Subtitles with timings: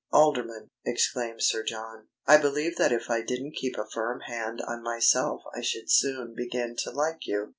[0.11, 4.81] "Alderman," exclaimed Sir John, "I believe that if I didn't keep a firm hand on
[4.81, 7.49] myself I should soon begin to like you!